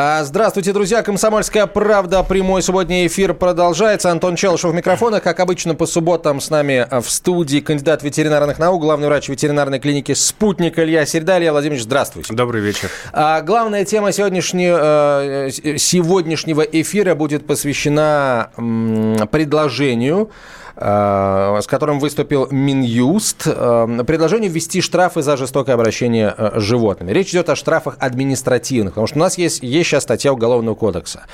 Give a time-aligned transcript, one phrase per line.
[0.00, 1.02] А, Здравствуйте, друзья.
[1.02, 2.22] Комсомольская правда.
[2.22, 4.12] Прямой субботний эфир продолжается.
[4.12, 5.18] Антон Челышев в микрофона.
[5.18, 9.80] Как обычно, по субботам с нами а, в студии кандидат ветеринарных наук, главный врач ветеринарной
[9.80, 11.38] клиники «Спутник» Илья Середа.
[11.38, 12.32] Илья Владимирович, здравствуйте.
[12.32, 12.88] Добрый вечер.
[13.12, 18.52] А, Главная тема сегодняшнего, э, сегодняшнего эфира будет посвящена
[19.32, 26.62] предложению э, с которым выступил Минюст, э, предложение ввести штрафы за жестокое обращение э, с
[26.62, 27.10] животными.
[27.10, 31.26] Речь идет о штрафах административных, потому что у нас есть, есть сейчас статья Уголовного кодекса,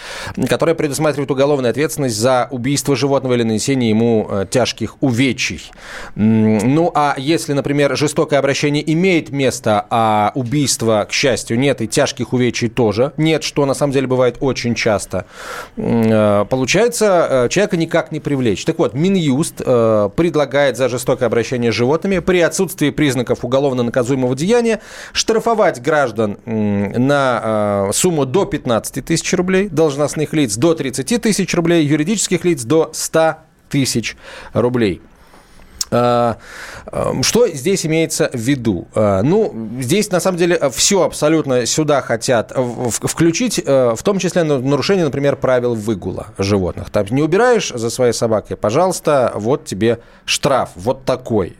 [0.48, 5.70] которая предусматривает уголовную ответственность за убийство животного или нанесение ему э, тяжких увечий.
[6.14, 12.32] Ну, а если, например, жестокое обращение имеет место, а убийства, к счастью, нет, и тяжких
[12.32, 15.26] увечий тоже нет, что на самом деле бывает очень часто,
[15.76, 18.64] э, получается, э, человека никак не привлечь.
[18.64, 24.34] Так вот, Минюст э, предлагает за жестокое обращение с животными при отсутствии признаков уголовно наказуемого
[24.34, 24.80] деяния
[25.12, 31.84] штрафовать граждан на э, сумму до 15 тысяч рублей, должностных лиц до 30 тысяч рублей,
[31.86, 33.36] юридических лиц до 100
[33.68, 34.16] тысяч
[34.52, 35.00] рублей.
[35.94, 36.36] А,
[36.92, 38.88] эм, Что здесь имеется в виду?
[38.94, 42.52] А, Ну, здесь на самом деле все абсолютно сюда хотят
[42.90, 46.90] включить, в том числе на- нарушение, например, правил выгула животных.
[46.90, 51.56] Там не убираешь за своей собакой, пожалуйста, вот тебе штраф, вот такой.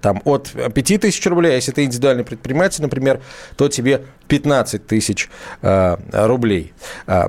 [0.00, 3.20] Там от 5 тысяч рублей, а если ты индивидуальный предприниматель, например,
[3.56, 5.28] то тебе 15 тысяч
[5.62, 6.72] э, рублей
[7.06, 7.26] э,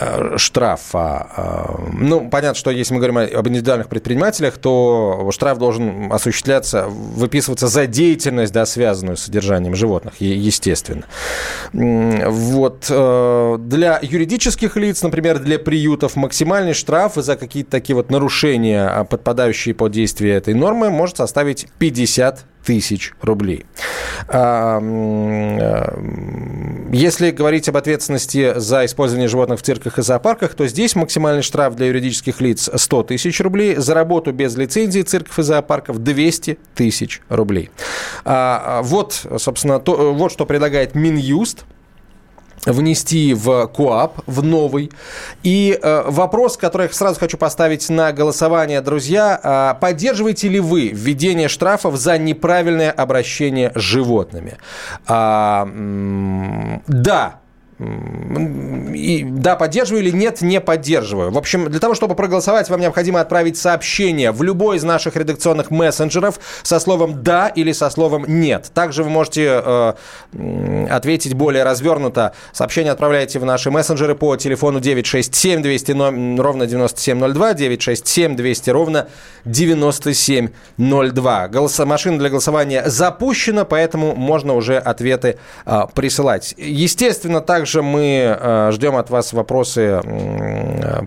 [0.00, 1.76] э, штрафа.
[1.92, 7.86] Ну, понятно, что если мы говорим об индивидуальных предпринимателях, то штраф должен осуществляться, выписываться за
[7.86, 11.04] деятельность, да, связанную с содержанием животных, естественно.
[11.72, 12.86] Вот.
[12.88, 19.74] Для юридических лиц, например, для приютов, максимальный штраф за какие-то такие вот нарушения, а, подпадающие
[19.74, 23.66] под действие этой нормы, может составить 50 тысяч рублей.
[24.28, 26.00] А, э,
[26.92, 31.76] Если говорить об ответственности за использование животных в цирках и зоопарках, то здесь максимальный штраф
[31.76, 37.22] для юридических лиц 100 тысяч рублей, за работу без лицензии цирков и зоопарков 200 тысяч
[37.28, 37.70] рублей.
[38.24, 41.64] А, Вот, собственно, то, вот что предлагает Минюст
[42.66, 44.90] внести в КОАП, в новый.
[45.42, 50.88] И э, вопрос, который я сразу хочу поставить на голосование, друзья, а поддерживаете ли вы
[50.88, 54.58] введение штрафов за неправильное обращение с животными?
[55.06, 57.40] А, м, да.
[57.80, 61.30] И, да, поддерживаю или нет, не поддерживаю.
[61.30, 65.70] В общем, для того, чтобы проголосовать, вам необходимо отправить сообщение в любой из наших редакционных
[65.70, 68.70] мессенджеров со словом «да» или со словом «нет».
[68.74, 69.94] Также вы можете э,
[70.90, 72.34] ответить более развернуто.
[72.52, 79.08] Сообщение отправляете в наши мессенджеры по телефону 967 200 но- ровно 9702, 967 200 ровно
[79.46, 81.48] 9702.
[81.48, 86.54] Голоса, машина для голосования запущена, поэтому можно уже ответы а, присылать.
[86.58, 90.00] Естественно, также мы а, ждем от вас вопросы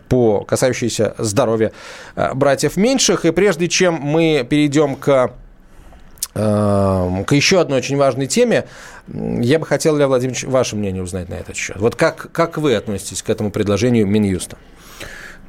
[0.10, 1.72] по касающиеся здоровья
[2.16, 3.26] а, братьев меньших.
[3.26, 5.32] И прежде чем мы перейдем к
[6.36, 8.66] э, к еще одной очень важной теме.
[9.08, 11.78] Я бы хотел, Илья Владимирович, ваше мнение узнать на этот счет.
[11.78, 14.58] Вот как, как вы относитесь к этому предложению Минюста?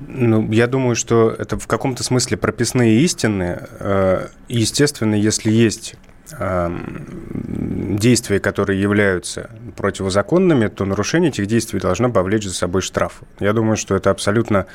[0.01, 3.67] Ну, я думаю, что это в каком-то смысле прописные истины.
[3.79, 5.95] Э, Естественно, если есть
[6.39, 13.23] эм, действия, которые являются противозаконными, то нарушение этих действий должно повлечь за собой штраф.
[13.41, 14.67] Я думаю, что это абсолютно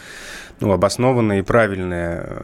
[0.59, 2.41] ну, обоснованная и правильная,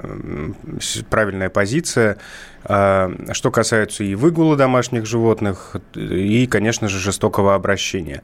[1.09, 2.17] правильная позиция.
[2.63, 8.23] А, Что касается и выгула домашних животных, и, конечно же, жестокого обращения.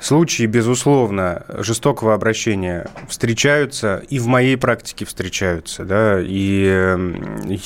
[0.00, 6.96] Случаи, безусловно, жестокого обращения встречаются, и в моей практике встречаются, да, и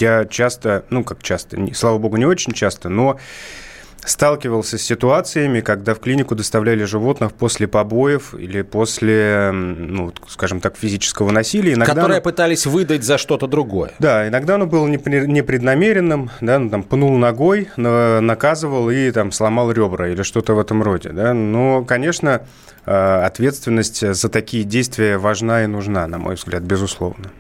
[0.01, 3.19] я часто, ну, как часто, слава богу, не очень часто, но
[4.07, 10.77] сталкивался с ситуациями, когда в клинику доставляли животных после побоев или после, ну, скажем так,
[10.77, 11.75] физического насилия.
[11.75, 13.93] Иногда Которые оно- пытались выдать за что-то другое.
[13.99, 19.33] да, иногда оно было непре- непреднамеренным, да, ну, там, пнул ногой, на- наказывал и там
[19.33, 21.35] сломал ребра или что-то в этом роде, да.
[21.35, 22.43] Но, конечно,
[22.87, 27.31] э, ответственность за такие действия важна и нужна, на мой взгляд, безусловно.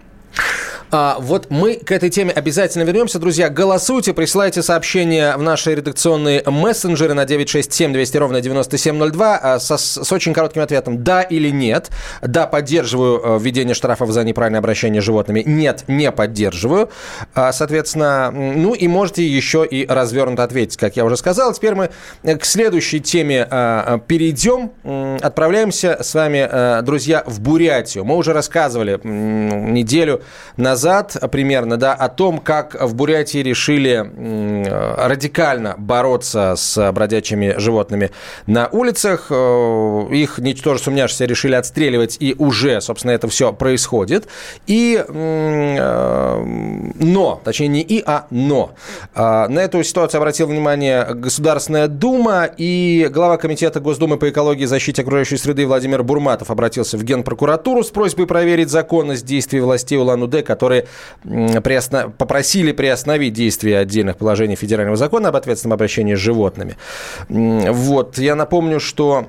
[0.90, 3.18] А, вот мы к этой теме обязательно вернемся.
[3.18, 9.76] Друзья, голосуйте, присылайте сообщения в наши редакционные мессенджеры на 967 200 ровно 9702 а, со,
[9.78, 11.90] с очень коротким ответом «да» или «нет».
[12.22, 15.42] «Да, поддерживаю э, введение штрафов за неправильное обращение с животными».
[15.44, 16.90] «Нет, не поддерживаю».
[17.34, 21.52] А, соответственно, ну и можете еще и развернуто ответить, как я уже сказал.
[21.52, 21.90] Теперь мы
[22.22, 24.70] к следующей теме а, перейдем.
[25.20, 28.04] Отправляемся с вами, друзья, в Бурятию.
[28.04, 30.22] Мы уже рассказывали неделю
[30.56, 33.96] назад назад примерно, да, о том, как в Бурятии решили
[34.98, 38.10] радикально бороться с бродячими животными
[38.46, 39.28] на улицах.
[39.30, 44.28] Э, их, ничтоже сумняшися, решили отстреливать, и уже, собственно, это все происходит.
[44.66, 46.44] И, э,
[47.00, 48.72] но, точнее, не и, а но.
[49.14, 54.66] А, на эту ситуацию обратил внимание Государственная Дума, и глава Комитета Госдумы по экологии и
[54.66, 60.42] защите окружающей среды Владимир Бурматов обратился в Генпрокуратуру с просьбой проверить законность действий властей Улан-Удэ,
[60.42, 62.10] которые которые приосно...
[62.10, 66.76] попросили приостановить действие отдельных положений федерального закона об ответственном обращении с животными.
[67.28, 69.26] Вот, я напомню, что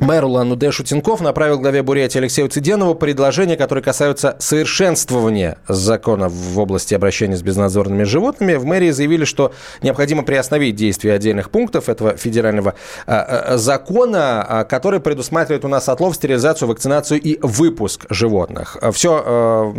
[0.00, 6.94] Мэр Улан-Удэ Шутенков направил главе Бурятии Алексею Циденову предложения, которые касаются совершенствования закона в области
[6.94, 8.54] обращения с безнадзорными животными.
[8.54, 9.52] В мэрии заявили, что
[9.82, 12.74] необходимо приостановить действие отдельных пунктов этого федерального
[13.06, 18.76] а, а, закона, а, который предусматривает у нас отлов, стерилизацию, вакцинацию и выпуск животных.
[18.92, 19.74] Все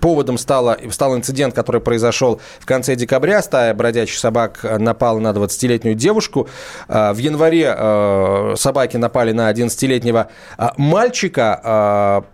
[0.00, 3.42] поводом стало, стал инцидент, который произошел в конце декабря.
[3.42, 6.48] Стая бродячих собак напала на 20-летнюю девушку.
[6.88, 11.60] В январе собак собаки напали на 11-летнего а, мальчика.
[11.64, 12.24] А,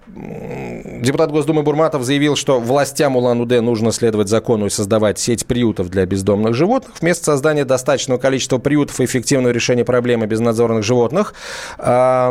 [1.01, 6.05] депутат Госдумы Бурматов заявил, что властям Улан-Удэ нужно следовать закону и создавать сеть приютов для
[6.05, 6.97] бездомных животных.
[7.01, 11.33] Вместо создания достаточного количества приютов и эффективного решения проблемы безнадзорных животных
[11.79, 12.31] а,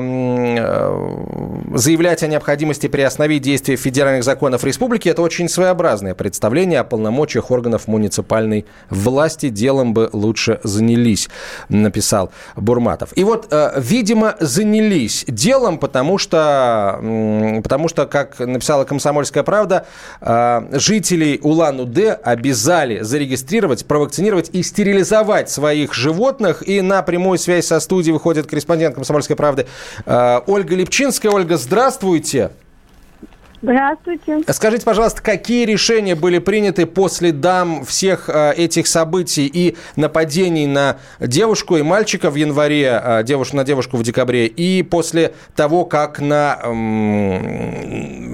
[1.73, 7.87] заявлять о необходимости приостановить действие федеральных законов республики– это очень своеобразное представление о полномочиях органов
[7.87, 9.49] муниципальной власти.
[9.49, 11.29] Делом бы лучше занялись,
[11.69, 13.09] написал Бурматов.
[13.15, 16.99] И вот, видимо, видимо, занялись делом, потому что,
[17.63, 19.85] потому что как написала «Комсомольская правда»,
[20.19, 26.67] а, жителей Улан-Удэ обязали зарегистрировать, провакцинировать и стерилизовать своих животных.
[26.67, 29.67] И на прямую связь со студией выходит корреспондент «Комсомольской правды»
[30.05, 31.31] а, Ольга Липчинская.
[31.31, 32.51] Ольга, здравствуйте.
[33.63, 34.41] Здравствуйте.
[34.49, 40.97] Скажите, пожалуйста, какие решения были приняты после дам всех э, этих событий и нападений на
[41.21, 46.19] девушку и мальчика в январе, э, девушку, на девушку в декабре, и после того, как
[46.19, 46.59] на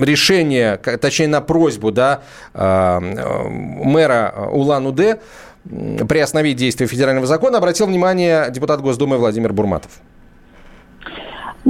[0.01, 2.23] решение, точнее на просьбу да,
[2.55, 5.19] э, мэра Улан-Удэ
[6.07, 9.91] приостановить действие федерального закона обратил внимание депутат Госдумы Владимир Бурматов?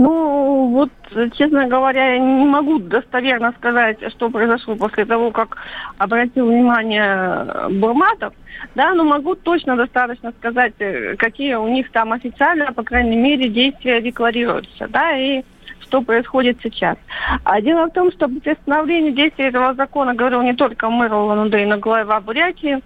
[0.02, 0.92] Ну, вот,
[1.36, 5.58] честно говоря, я не могу достоверно сказать, что произошло после того, как
[5.98, 8.34] обратил внимание Бурматов,
[8.76, 13.50] да, но могу точно достаточно сказать, э, какие у них там официально, по крайней мере,
[13.50, 15.44] действия декларируются, да, и
[15.82, 16.98] что происходит сейчас.
[17.44, 21.66] А дело в том, что при остановлении действия этого закона говорил не только мэр Улан-Удэ,
[21.66, 22.80] но и глава Бурятии,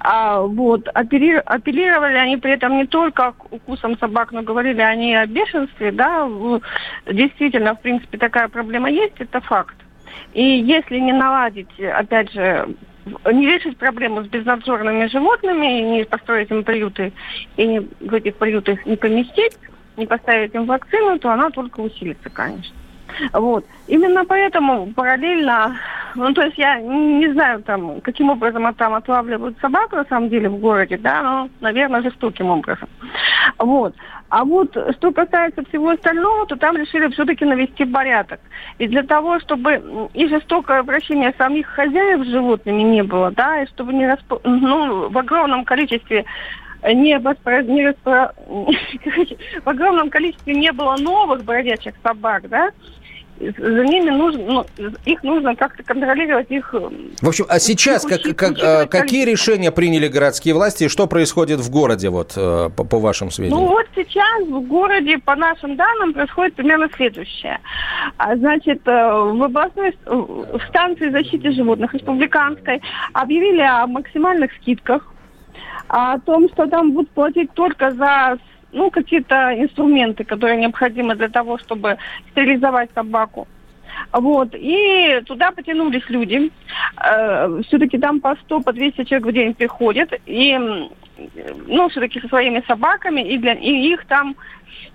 [0.00, 5.14] а, вот, апелли, апеллировали они при этом не только к укусам собак, но говорили они
[5.14, 6.28] о бешенстве, да,
[7.06, 9.76] действительно, в принципе, такая проблема есть, это факт.
[10.32, 12.68] И если не наладить, опять же,
[13.32, 17.12] не решить проблему с безнадзорными животными, не построить им приюты
[17.56, 19.56] и в этих приютах не поместить,
[19.96, 22.74] не поставить им вакцину, то она только усилится, конечно.
[23.32, 23.64] Вот.
[23.86, 25.76] Именно поэтому параллельно,
[26.14, 30.48] ну, то есть я не знаю, там, каким образом там отлавливают собак, на самом деле,
[30.48, 32.88] в городе, да, но, наверное, жестоким образом.
[33.58, 33.94] Вот.
[34.28, 38.40] А вот что касается всего остального, то там решили все-таки навести порядок.
[38.78, 43.66] И для того, чтобы и жестокое обращение самих хозяев с животными не было, да, и
[43.66, 44.32] чтобы не расп...
[44.44, 46.24] ну, в огромном количестве
[46.84, 47.62] не, воспро...
[47.62, 48.32] не распро...
[49.64, 52.70] в огромном количестве не было новых бродячих собак, да,
[53.40, 54.42] за ними нужно,
[54.76, 56.74] ну, их нужно как-то контролировать их.
[56.74, 56.90] Э,
[57.22, 61.06] в общем, а сейчас как, учить, как, а, какие решения приняли городские власти и что
[61.06, 63.62] происходит в городе, вот э, по, по вашим сведениям?
[63.62, 67.58] Ну вот сейчас в городе, по нашим данным, происходит примерно следующее.
[68.18, 72.82] А, значит, э, в областной в станции защиты животных республиканской
[73.14, 75.14] объявили о максимальных скидках,
[75.88, 78.38] о том, что там будут платить только за
[78.72, 81.98] ну, какие-то инструменты, которые необходимы для того, чтобы
[82.30, 83.46] стерилизовать собаку.
[84.12, 86.50] Вот, и туда потянулись люди.
[86.96, 90.12] Э, все-таки там по 100, по 200 человек в день приходят.
[90.26, 90.56] И,
[91.66, 93.20] ну, все-таки со своими собаками.
[93.20, 94.36] И, для, и их там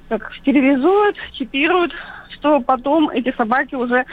[0.10, 1.94] как, стерилизуют, чипируют,
[2.32, 4.06] что потом эти собаки уже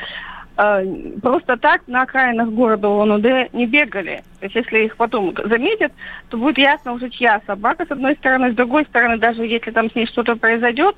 [1.20, 4.22] просто так на окраинах города ОНУД не бегали.
[4.40, 5.92] То есть если их потом заметят,
[6.28, 9.90] то будет ясно уже чья собака с одной стороны, с другой стороны, даже если там
[9.90, 10.96] с ней что-то произойдет,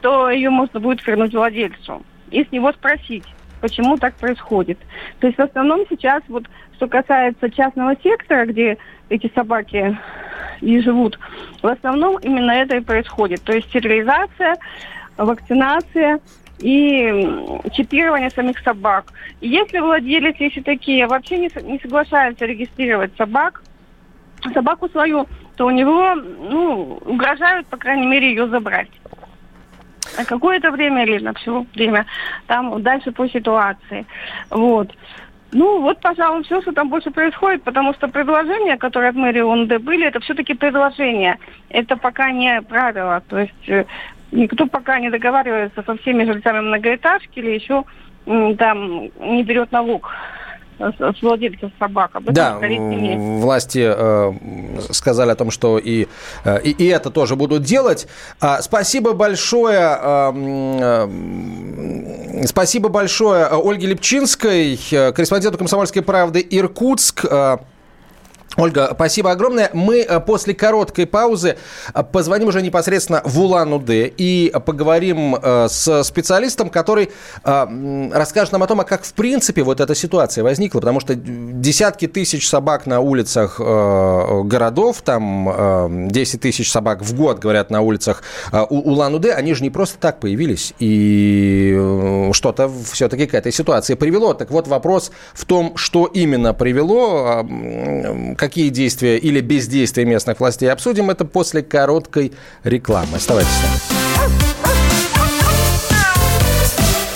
[0.00, 3.24] то ее можно будет вернуть владельцу и с него спросить
[3.64, 4.78] почему так происходит.
[5.20, 6.44] То есть в основном сейчас, вот
[6.74, 8.76] что касается частного сектора, где
[9.08, 9.98] эти собаки
[10.60, 11.18] и живут,
[11.62, 13.40] в основном именно это и происходит.
[13.42, 14.56] То есть стерилизация,
[15.16, 16.20] вакцинация
[16.58, 19.06] и чипирование самих собак.
[19.40, 23.62] Если владелец, если такие вообще не, не соглашаются регистрировать собак,
[24.52, 28.90] собаку свою, то у него ну, угрожают, по крайней мере, ее забрать
[30.16, 32.06] на какое-то время или на все время,
[32.46, 34.06] там дальше по ситуации.
[34.50, 34.92] Вот.
[35.52, 39.80] Ну, вот, пожалуй, все, что там больше происходит, потому что предложения, которые от мэрии ОНД
[39.80, 41.38] были, это все-таки предложения.
[41.68, 43.22] Это пока не правило.
[43.28, 43.84] То есть э,
[44.34, 47.84] никто пока не договаривается со всеми жильцами многоэтажки или еще
[48.58, 50.10] там не берет налог
[50.78, 52.10] с владельцев собак.
[52.14, 54.32] Об этом да, власти э,
[54.90, 56.08] сказали о том, что и,
[56.44, 58.08] э, и, и это тоже будут делать.
[58.40, 59.78] А, спасибо большое.
[59.78, 60.32] Э,
[62.34, 67.24] э, спасибо большое Ольге Лепчинской, э, корреспонденту «Комсомольской правды» Иркутск.
[67.24, 67.58] Э,
[68.56, 69.70] Ольга, спасибо огромное.
[69.72, 71.56] Мы э, после короткой паузы
[71.92, 77.10] э, позвоним уже непосредственно в Улан-Удэ и поговорим э, с специалистом, который
[77.44, 82.06] расскажет нам о том, а как в принципе вот эта ситуация возникла, потому что десятки
[82.06, 89.32] тысяч собак на улицах городов, там 10 тысяч собак в год, говорят, на улицах Улан-Удэ,
[89.32, 94.34] они же не просто так появились, и что-то все-таки к этой ситуации привело.
[94.34, 97.46] Так вот, вопрос в том, что именно привело,
[98.44, 103.16] какие действия или бездействия местных властей обсудим это после короткой рекламы.
[103.16, 103.80] Оставайтесь с нами.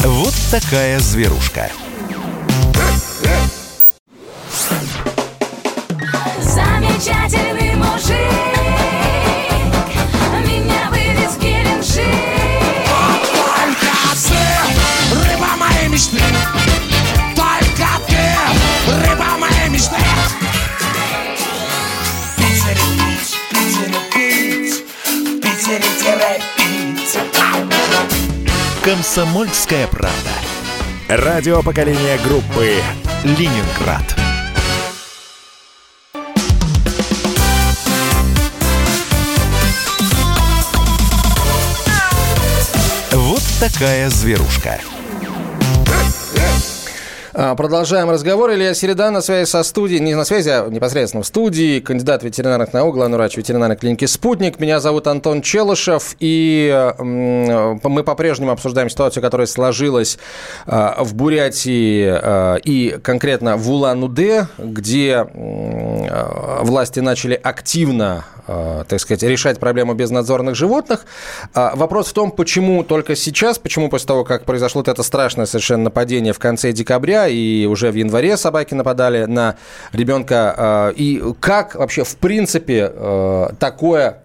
[0.04, 1.70] Вот такая зверушка.
[6.40, 7.57] Замечательный
[28.88, 30.30] Комсомольская правда.
[31.10, 32.72] Радио поколения группы
[33.22, 34.16] Ленинград.
[43.12, 44.80] Вот такая зверушка.
[47.40, 48.50] А, Продолжаем разговор.
[48.50, 52.72] Илья Середа на связи со студией, не на связи, а непосредственно в студии, кандидат ветеринарных
[52.72, 54.58] наук, главный врач ветеринарной клиники «Спутник».
[54.58, 56.68] Меня зовут Антон Челышев, и
[56.98, 60.18] м, мы по-прежнему обсуждаем ситуацию, которая сложилась
[60.66, 69.22] а, в Бурятии а, и конкретно в Улан-Удэ, где а, власти начали активно так сказать,
[69.22, 71.04] решать проблему безнадзорных животных.
[71.54, 75.84] А, Вопрос в том, почему только сейчас, почему после того, как произошло это страшное совершенно
[75.84, 79.56] нападение в конце декабря, и уже в январе собаки нападали на
[79.92, 84.22] ребенка, а, и как вообще в принципе а, такое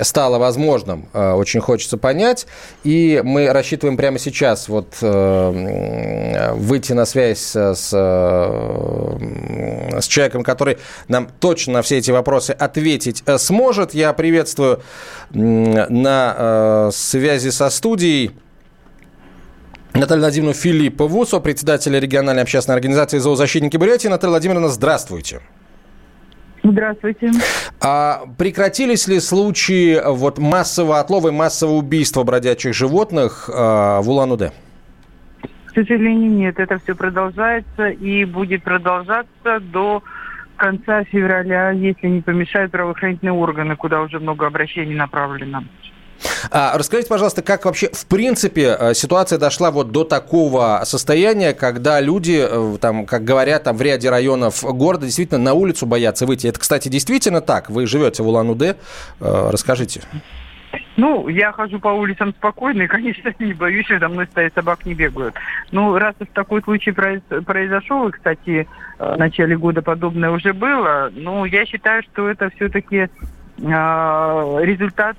[0.00, 2.46] стало возможным, э, очень хочется понять.
[2.84, 9.18] И мы рассчитываем прямо сейчас вот э, выйти на связь с, э,
[10.00, 13.94] с человеком, который нам точно на все эти вопросы ответить сможет.
[13.94, 14.82] Я приветствую
[15.30, 18.32] на связи со студией
[19.94, 24.08] Наталью Владимировну Филиппову, председателя региональной общественной организации «Зоозащитники Бурятии».
[24.08, 25.36] Наталья Владимировна, здравствуйте.
[25.36, 25.55] Здравствуйте.
[27.80, 34.52] А прекратились ли случаи вот, массового отлова и массового убийства бродячих животных э, в Улан-Удэ?
[35.66, 36.58] К сожалению, нет.
[36.58, 40.02] Это все продолжается и будет продолжаться до
[40.56, 45.64] конца февраля, если не помешают правоохранительные органы, куда уже много обращений направлено.
[46.50, 52.00] А, расскажите, пожалуйста, как вообще в принципе э, ситуация дошла вот до такого состояния, когда
[52.00, 56.46] люди, э, там, как говорят, там в ряде районов города действительно на улицу боятся выйти.
[56.46, 57.70] Это, кстати, действительно так.
[57.70, 58.76] Вы живете в Улан-Удэ.
[59.20, 60.02] Э, расскажите.
[60.96, 64.94] Ну, я хожу по улицам спокойно, и, конечно, не боюсь, за мной стоят собак не
[64.94, 65.34] бегают.
[65.70, 68.66] Ну, раз уж такой случай произошел, и, кстати,
[68.98, 73.08] в начале года подобное уже было, ну, я считаю, что это все-таки
[73.58, 75.16] результат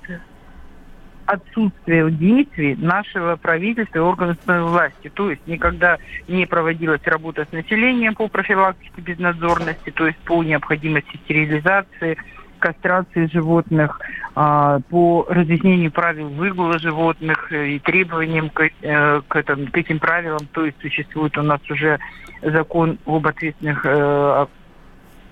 [1.28, 5.10] отсутствие действий нашего правительства и органов власти.
[5.12, 11.18] То есть никогда не проводилась работа с населением по профилактике безнадзорности, то есть по необходимости
[11.24, 12.16] стерилизации
[12.58, 14.00] кастрации животных,
[14.34, 20.00] а, по разъяснению правил выгула животных э, и требованиям к, э, к, этому, к этим
[20.00, 20.40] правилам.
[20.52, 22.00] То есть существует у нас уже
[22.42, 24.46] закон об ответственных э,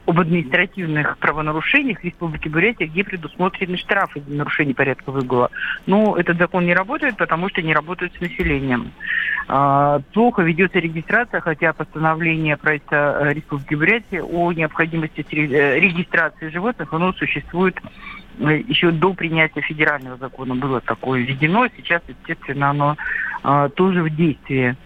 [0.06, 5.50] об административных правонарушениях в Республике Бурятия, где предусмотрены штрафы за нарушение порядка выгула.
[5.86, 8.92] Но этот закон не работает, потому что не работает с населением.
[9.48, 16.92] А, Плохо ведется регистрация, хотя постановление правительства э, Республики Бурятия о необходимости э, регистрации животных,
[16.92, 17.76] оно существует
[18.38, 22.96] э, еще до принятия федерального закона было такое введено, сейчас, естественно, оно
[23.42, 24.76] а, тоже в действии.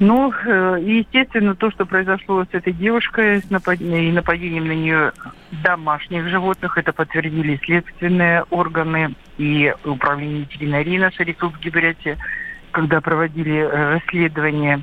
[0.00, 4.72] Ну, э, и, естественно, то, что произошло с этой девушкой, с нападением, и нападением на
[4.72, 5.12] нее
[5.62, 12.16] домашних животных, это подтвердили следственные органы и управление ветеринарии нашей Республики Бурятия,
[12.70, 14.82] когда проводили э, расследование,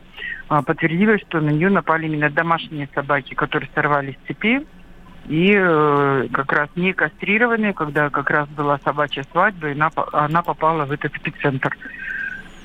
[0.50, 4.67] а, подтвердилось, что на нее напали именно домашние собаки, которые сорвались с цепи,
[5.27, 10.43] и э, как раз не кастрированные, когда как раз была собачья свадьба, и она, она
[10.43, 11.75] попала в этот эпицентр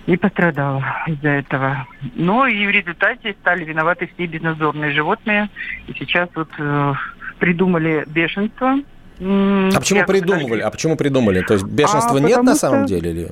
[0.07, 1.87] и пострадала из-за этого.
[2.15, 5.49] Но и в результате стали виноваты все безнадзорные животные.
[5.87, 6.95] И сейчас вот э,
[7.39, 8.79] придумали бешенство.
[9.21, 10.61] А почему придумывали?
[10.61, 11.43] А почему придумали?
[11.43, 13.11] То есть бешенства а, нет на самом деле?
[13.11, 13.31] Или?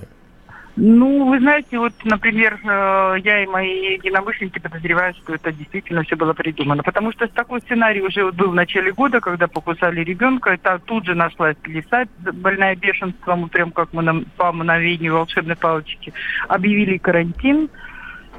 [0.82, 6.16] Ну, вы знаете, вот, например, э, я и мои единомышленники подозревают, что это действительно все
[6.16, 6.82] было придумано.
[6.82, 11.14] Потому что такой сценарий уже был в начале года, когда покусали ребенка, это тут же
[11.14, 16.14] нашлась лиса, больная бешенством, прям как мы по мановению волшебной палочки.
[16.48, 17.68] Объявили карантин,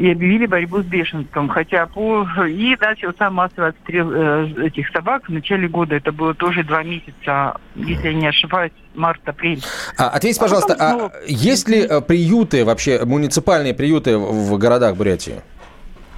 [0.02, 1.48] и объявили борьбу с бешенством.
[1.48, 2.28] Хотя по...
[2.48, 5.96] И начался массовый отстрел э, этих собак в начале года.
[5.96, 9.62] Это было тоже два месяца, если я не ошибаюсь, март-апрель.
[9.98, 11.12] А, ответьте, а пожалуйста, а, снова...
[11.14, 15.42] а есть ли э, приюты, вообще муниципальные приюты в городах Бурятии?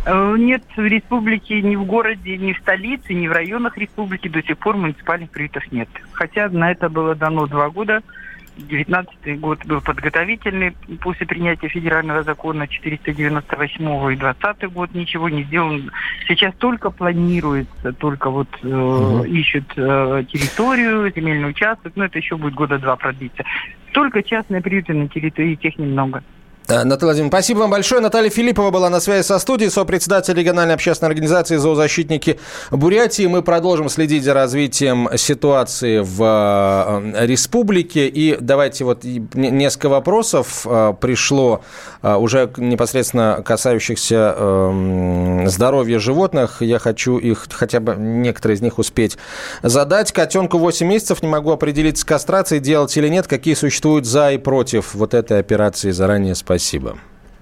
[0.05, 4.41] Э, нет, в республике, ни в городе, ни в столице, ни в районах республики до
[4.43, 5.89] сих пор муниципальных приютов нет.
[6.13, 8.01] Хотя на это было дано два года
[8.57, 15.91] 19 год был подготовительный после принятия федерального закона 498 и 20 год ничего не сделано.
[16.27, 19.23] Сейчас только планируется, только вот э, угу.
[19.23, 23.43] ищут э, территорию, земельный участок, но это еще будет года два продлиться.
[23.91, 26.23] Только частные приюты на территории, тех немного.
[26.67, 27.99] Наталья Владимировна, спасибо вам большое.
[27.99, 32.39] Наталья Филиппова была на связи со студией, сопредседатель региональной общественной организации «Зоозащитники
[32.71, 33.27] Бурятии».
[33.27, 38.07] Мы продолжим следить за развитием ситуации в э, республике.
[38.07, 41.61] И давайте вот несколько вопросов э, пришло
[42.01, 46.61] э, уже непосредственно касающихся эм, здоровья животных.
[46.61, 49.17] Я хочу их, хотя бы некоторые из них успеть
[49.63, 50.13] задать.
[50.13, 53.27] Котенку 8 месяцев, не могу определить с кастрацией, делать или нет.
[53.27, 55.91] Какие существуют за и против вот этой операции?
[55.91, 56.52] Заранее спасибо.
[56.53, 56.99] Спасибо.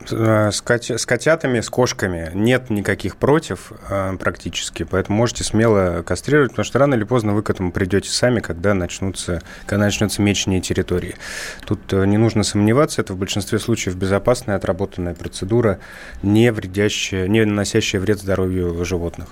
[0.10, 6.02] Э, с, котя- с котятами, с кошками нет никаких против э, практически, поэтому можете смело
[6.02, 10.22] кастрировать, потому что рано или поздно вы к этому придете сами, когда начнутся, когда начнется
[10.22, 11.16] мечение территории.
[11.66, 15.80] Тут э, не нужно сомневаться, это в большинстве случаев безопасная, отработанная процедура,
[16.24, 19.28] не вредящая, не наносящая вред здоровью животных.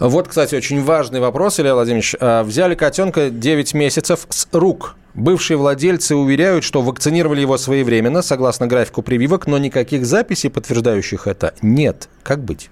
[0.00, 2.16] Вот, кстати, очень важный вопрос, Илья Владимирович.
[2.20, 8.66] А, взяли котенка 9 месяцев с рук Бывшие владельцы уверяют, что вакцинировали его своевременно, согласно
[8.66, 12.08] графику прививок, но никаких записей, подтверждающих это, нет.
[12.22, 12.70] Как быть?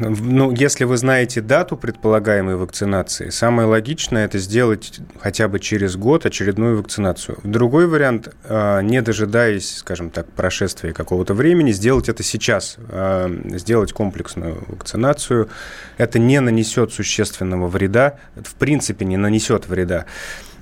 [0.00, 6.26] Ну, если вы знаете дату предполагаемой вакцинации, самое логичное это сделать хотя бы через год
[6.26, 7.38] очередную вакцинацию.
[7.44, 13.92] Другой вариант, а, не дожидаясь, скажем так, прошествия какого-то времени, сделать это сейчас, а, сделать
[13.92, 15.48] комплексную вакцинацию.
[15.96, 20.06] Это не нанесет существенного вреда, в принципе не нанесет вреда.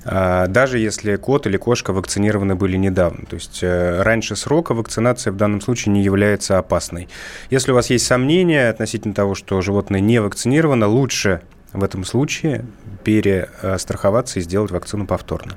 [0.05, 3.25] А, даже если кот или кошка вакцинированы были недавно.
[3.27, 7.09] То есть э, раньше срока вакцинация в данном случае не является опасной.
[7.51, 12.65] Если у вас есть сомнения относительно того, что животное не вакцинировано, лучше в этом случае
[13.05, 15.53] перестраховаться и сделать вакцину повторно.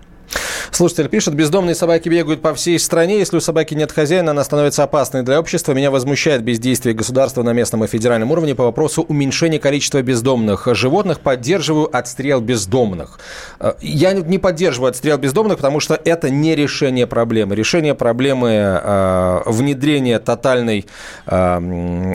[0.72, 3.20] Слушатель пишет, бездомные собаки бегают по всей стране.
[3.20, 5.74] Если у собаки нет хозяина, она становится опасной для общества.
[5.74, 11.20] Меня возмущает бездействие государства на местном и федеральном уровне по вопросу уменьшения количества бездомных животных.
[11.20, 13.20] Поддерживаю отстрел бездомных.
[13.60, 17.56] Э, я не поддерживаю отстрел бездомных, потому что это не решение проблемы.
[17.56, 20.86] Решение проблемы э, внедрения тотальной
[21.26, 21.58] э,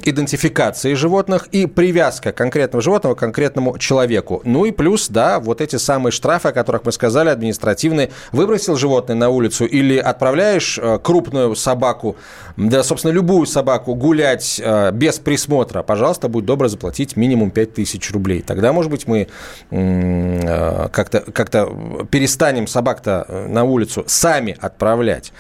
[0.05, 4.43] идентификации животных и привязка конкретного животного к конкретному человеку.
[4.45, 8.00] Ну и плюс, да, вот эти самые штрафы, о которых мы сказали, административные,
[8.33, 12.17] в выбросил животное на улицу или отправляешь э, крупную собаку,
[12.57, 18.43] да, собственно, любую собаку гулять э, без присмотра, пожалуйста, будь добр заплатить минимум 5000 рублей.
[18.43, 19.29] Тогда, может быть, мы
[19.71, 21.51] э, как-то как
[22.11, 25.33] перестанем собак-то на улицу сами отправлять.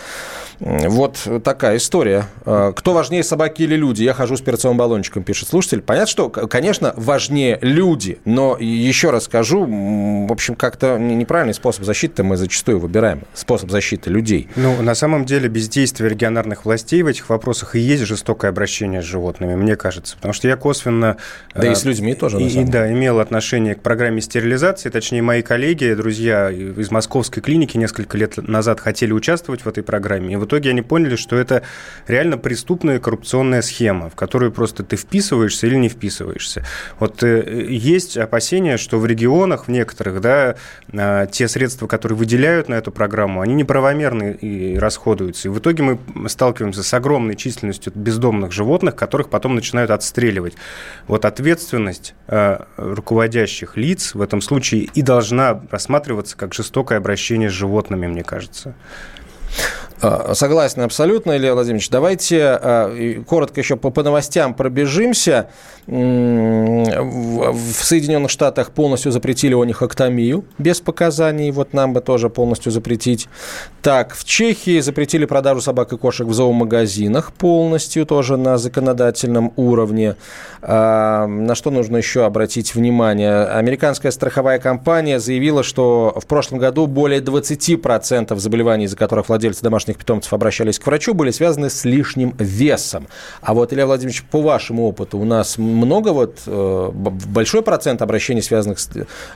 [0.60, 2.26] Вот такая история.
[2.44, 4.02] Кто важнее, собаки или люди?
[4.02, 5.80] Я хожу с перцовым баллончиком, пишет слушатель.
[5.80, 12.24] Понятно, что, конечно, важнее люди, но еще раз скажу, в общем, как-то неправильный способ защиты
[12.24, 13.22] мы зачастую выбираем.
[13.32, 14.48] Способ защиты людей.
[14.56, 19.04] Ну, на самом деле, бездействие регионарных властей в этих вопросах и есть жестокое обращение с
[19.04, 20.16] животными, мне кажется.
[20.16, 21.16] Потому что я косвенно...
[21.54, 24.90] Да и с людьми тоже, и, и, Да, имел отношение к программе стерилизации.
[24.90, 30.34] Точнее, мои коллеги, друзья из московской клиники несколько лет назад хотели участвовать в этой программе.
[30.34, 31.62] И вот итоге они поняли, что это
[32.08, 36.64] реально преступная коррупционная схема, в которую просто ты вписываешься или не вписываешься.
[36.98, 40.56] Вот э, есть опасения, что в регионах, в некоторых, да,
[40.92, 45.48] э, те средства, которые выделяют на эту программу, они неправомерны и расходуются.
[45.48, 50.54] И в итоге мы сталкиваемся с огромной численностью бездомных животных, которых потом начинают отстреливать.
[51.06, 57.52] Вот ответственность э, руководящих лиц в этом случае и должна рассматриваться как жестокое обращение с
[57.52, 58.74] животными, мне кажется.
[60.02, 61.90] А, согласен абсолютно, Илья Владимирович.
[61.90, 65.50] Давайте а, коротко еще по, по новостям пробежимся.
[65.86, 65.92] В
[67.82, 71.50] Соединенных Штатах полностью запретили онихоктомию без показаний.
[71.50, 73.28] Вот нам бы тоже полностью запретить.
[73.82, 80.16] Так, в Чехии запретили продажу собак и кошек в зоомагазинах полностью, тоже на законодательном уровне.
[80.62, 83.44] А, на что нужно еще обратить внимание?
[83.44, 89.96] Американская страховая компания заявила, что в прошлом году более 20% заболеваний, из-за которых владельцы домашних
[89.98, 93.08] питомцев обращались к врачу, были связаны с лишним весом.
[93.40, 98.42] А вот, Илья Владимирович, по вашему опыту, у нас много вот, э, большой процент обращений,
[98.42, 98.90] связанных с,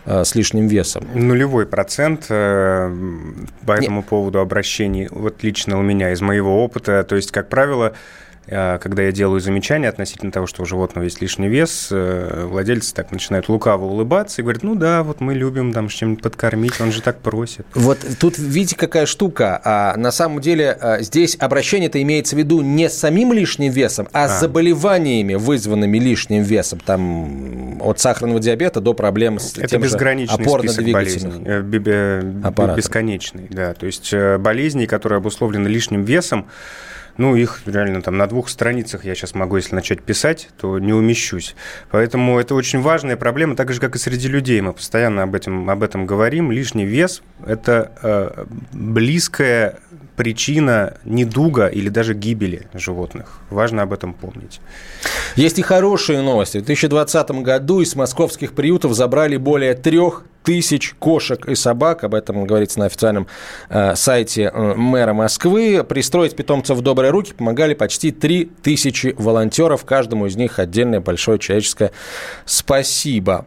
[0.05, 1.07] э, с лишним весом?
[1.15, 2.95] Нулевой процент э,
[3.67, 4.07] по этому Нет.
[4.07, 7.95] поводу обращений, вот лично у меня, из моего опыта, то есть, как правило,
[8.47, 13.11] когда я делаю замечания относительно того, что у животного есть лишний вес, э, владельцы так
[13.11, 17.03] начинают лукаво улыбаться и говорят, ну да, вот мы любим там чем-нибудь подкормить, он же
[17.03, 17.67] так просит.
[17.75, 19.61] Вот тут видите, какая штука.
[19.65, 24.09] А, на самом деле а, здесь обращение-то имеется в виду не с самим лишним весом,
[24.13, 24.29] а, а.
[24.29, 30.45] с заболеваниями, вызванными лишним весом, там от сахарного диабета до проблем с Это тем безграничный
[30.45, 31.63] список болезней, э,
[32.77, 36.47] бесконечный, да, то есть э, болезни, которые обусловлены лишним весом,
[37.17, 40.93] ну, их реально там на двух страницах я сейчас могу, если начать писать, то не
[40.93, 41.55] умещусь.
[41.91, 44.61] Поэтому это очень важная проблема, так же, как и среди людей.
[44.61, 46.51] Мы постоянно об этом, об этом говорим.
[46.51, 49.79] Лишний вес– это э, близкая
[50.17, 53.41] причина недуга или даже гибели животных.
[53.51, 54.61] Важно об этом помнить.
[55.37, 56.59] Есть и хорошие новости.
[56.59, 62.05] В 2020 году из московских приютов забрали более трех тысяч кошек и собак.
[62.05, 63.27] Об этом говорится на официальном
[63.71, 65.83] э, сайте э, мэра Москвы.
[65.89, 69.85] Пристроить питомцев в добрые руки помогали почти три тысячи волонтеров.
[69.85, 71.91] Каждому из них отдельное большое человеческое
[72.45, 73.47] спасибо.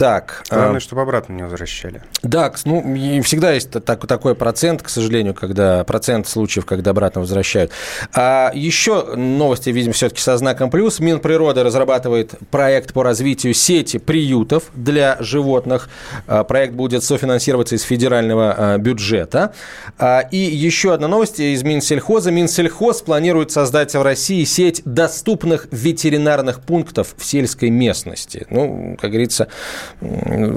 [0.00, 0.44] Так.
[0.48, 0.80] Главное, а...
[0.80, 2.02] чтобы обратно не возвращали.
[2.22, 2.80] Да, ну,
[3.22, 7.70] всегда есть так, такой процент, к сожалению, когда процент случаев, когда обратно возвращают.
[8.14, 11.00] А еще новости, видим, все-таки со знаком плюс.
[11.00, 15.90] Минприроды разрабатывает проект по развитию сети приютов для животных.
[16.26, 19.52] А, проект будет софинансироваться из федерального а, бюджета.
[19.98, 22.30] А, и еще одна новость из Минсельхоза.
[22.30, 28.46] Минсельхоз планирует создать в России сеть доступных ветеринарных пунктов в сельской местности.
[28.48, 29.48] Ну, как говорится,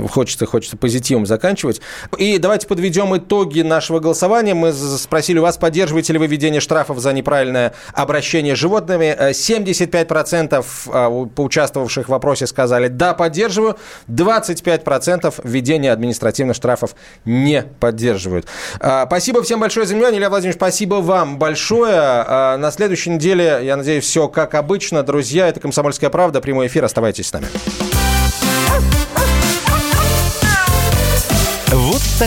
[0.10, 1.82] хочется, хочется позитивом заканчивать.
[2.18, 4.54] И давайте подведем итоги нашего голосования.
[4.54, 9.16] Мы спросили у вас, поддерживаете ли вы введение штрафов за неправильное обращение с животными.
[9.32, 13.78] 75% а, поучаствовавших в вопросе сказали «да, поддерживаю».
[14.08, 18.46] 25% введение административных штрафов не поддерживают.
[18.80, 20.20] А, спасибо всем большое за внимание.
[20.20, 21.94] Илья Владимирович, спасибо вам большое.
[21.96, 25.04] А, на следующей неделе, я надеюсь, все как обычно.
[25.04, 26.42] Друзья, это «Комсомольская правда».
[26.42, 26.84] Прямой эфир.
[26.86, 27.48] Оставайтесь с нами.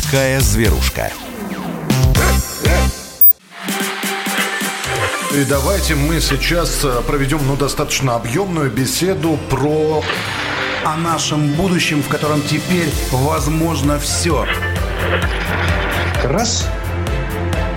[0.02, 1.10] Такая зверушка.
[5.32, 10.04] И давайте мы сейчас э, проведем ну, достаточно объемную беседу про...
[10.84, 14.46] О нашем будущем, в котором теперь возможно все.
[16.24, 16.68] Раз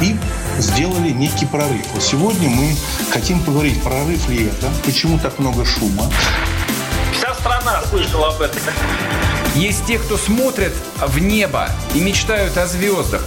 [0.02, 0.18] и
[0.58, 1.86] сделали некий прорыв.
[1.94, 2.76] Вот сегодня мы
[3.12, 6.12] хотим поговорить, прорыв ли это, почему так много шума.
[7.14, 8.62] Вся страна слышала об этом.
[9.60, 10.72] Есть те, кто смотрят
[11.06, 13.22] в небо и мечтают о звездах.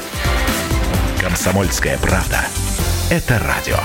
[1.21, 2.47] Комсомольская правда.
[3.11, 3.77] Это радио.